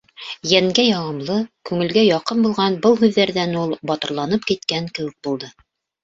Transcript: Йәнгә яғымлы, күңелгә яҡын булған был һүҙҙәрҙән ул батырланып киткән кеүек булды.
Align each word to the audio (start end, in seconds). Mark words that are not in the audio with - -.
Йәнгә 0.51 0.83
яғымлы, 0.85 1.33
күңелгә 1.69 2.05
яҡын 2.05 2.41
булған 2.45 2.77
был 2.85 2.97
һүҙҙәрҙән 3.01 3.53
ул 3.65 3.75
батырланып 3.91 4.49
киткән 4.53 4.89
кеүек 4.97 5.13
булды. 5.29 5.51